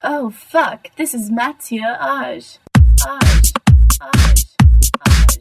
[0.00, 2.58] Oh fuck, this is Mathieu Age.
[3.04, 3.52] Age.
[4.00, 4.44] Age.
[5.08, 5.38] Age.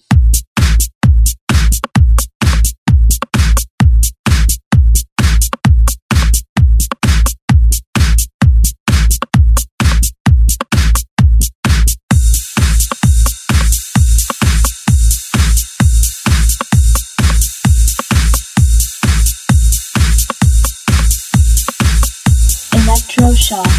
[22.73, 23.76] Electroshocks.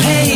[0.00, 0.31] Hey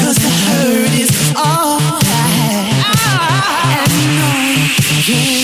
[0.00, 1.80] Cause the hurt is all
[5.06, 5.43] I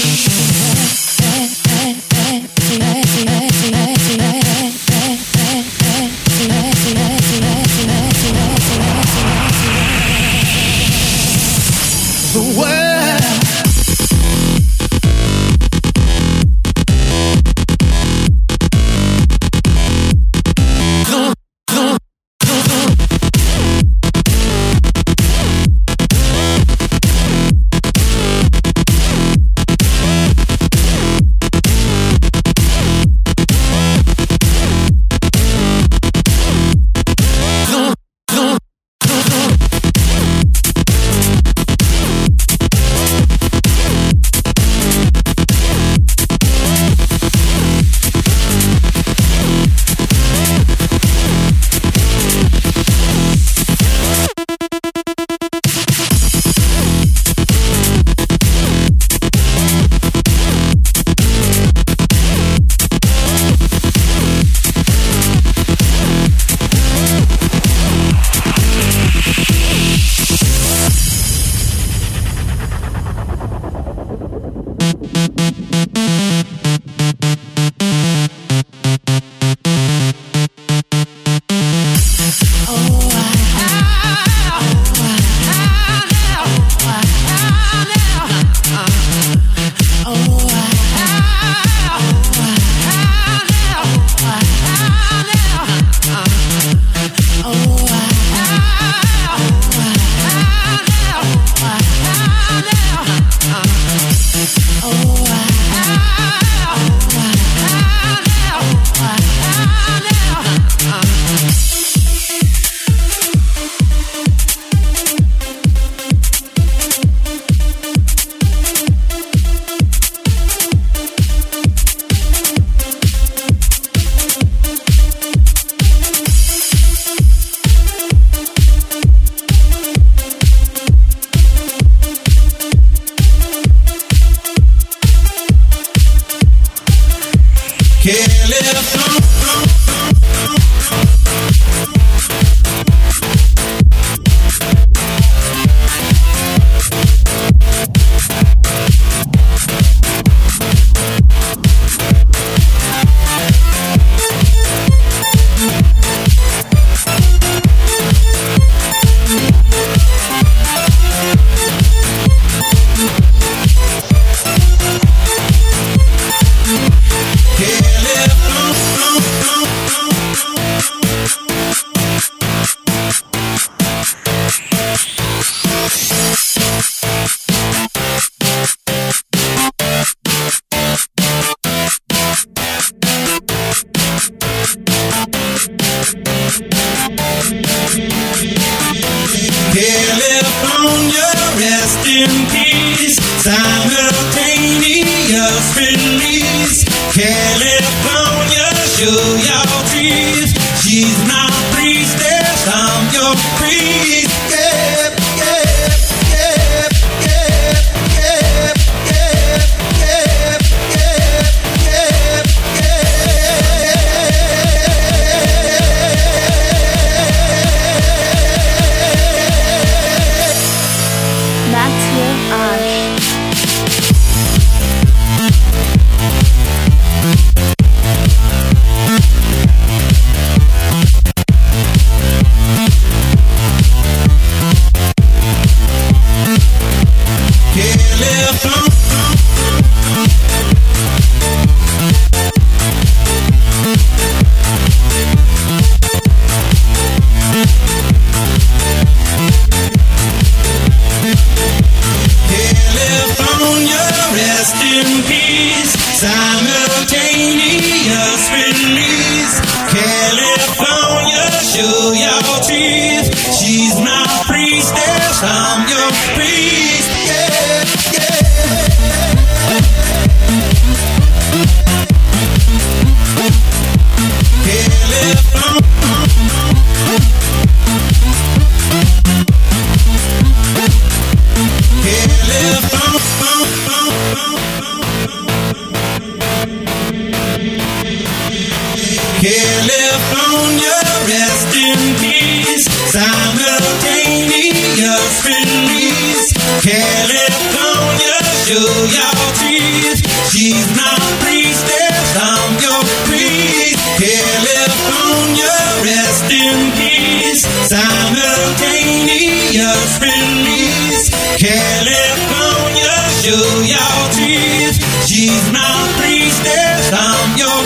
[307.62, 311.30] days, simultaneous release.
[311.58, 314.98] California, show your teeth.
[315.26, 317.82] She's my priestess, I'm your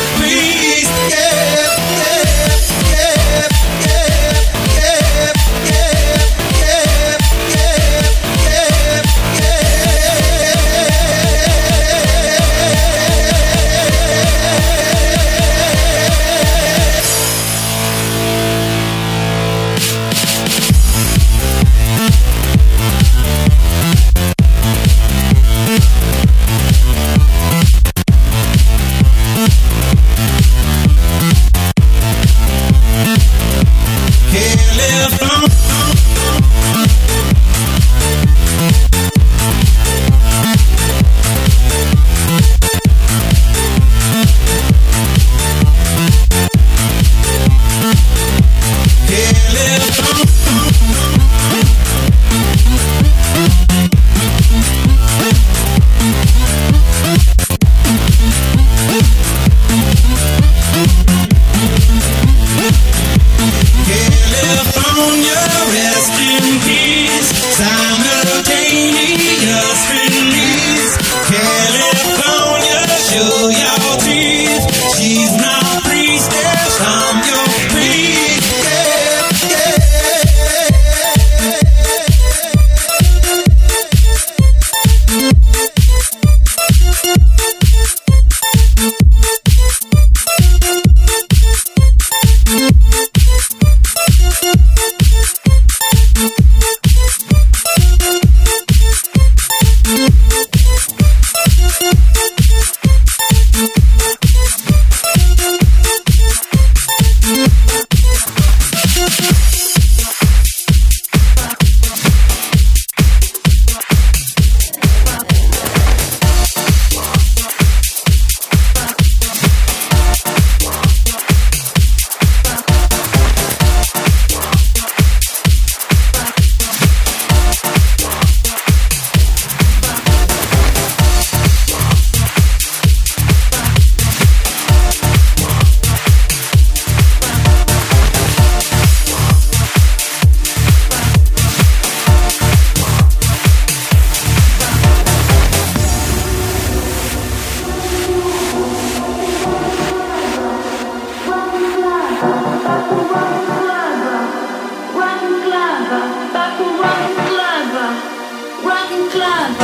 [159.14, 159.63] Run